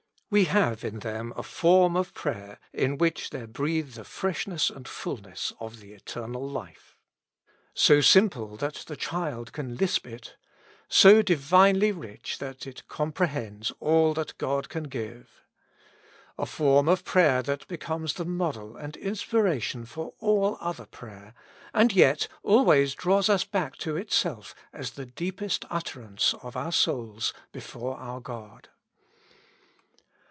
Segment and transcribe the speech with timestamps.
[0.33, 4.87] We have in them a form of prayer in which there breathe the freshness and
[4.87, 6.95] fulness of the Eternal Life.
[7.73, 10.37] So simple that the child can lisp it,
[10.87, 15.43] so divinely rich that it com prehends all that God can give.
[16.37, 21.33] A form of prayer that becomes the model and inspiration for all other prayer,
[21.73, 27.33] and yet always draws us back to itself as the deepest utterance of our souls
[27.51, 28.69] before our God.